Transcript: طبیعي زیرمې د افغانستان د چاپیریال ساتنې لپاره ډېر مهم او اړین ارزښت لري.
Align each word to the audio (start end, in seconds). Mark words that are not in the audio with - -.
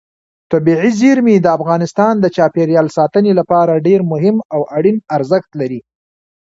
طبیعي 0.51 0.91
زیرمې 0.99 1.35
د 1.41 1.47
افغانستان 1.57 2.13
د 2.19 2.25
چاپیریال 2.35 2.87
ساتنې 2.97 3.31
لپاره 3.39 3.83
ډېر 3.87 3.99
مهم 4.11 4.37
او 4.53 4.61
اړین 4.77 4.97
ارزښت 5.17 5.51
لري. 5.59 5.79